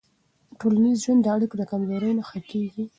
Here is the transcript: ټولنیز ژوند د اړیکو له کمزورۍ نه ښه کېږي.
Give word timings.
ټولنیز 0.59 0.97
ژوند 1.05 1.19
د 1.23 1.27
اړیکو 1.35 1.55
له 1.61 1.65
کمزورۍ 1.71 2.11
نه 2.17 2.23
ښه 2.29 2.39
کېږي. 2.51 2.83